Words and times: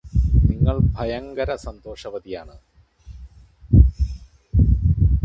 നിങ്ങള് 0.45 0.81
ഭയങ്കര 0.93 1.55
സന്തോഷവതിയാണ് 1.55 2.55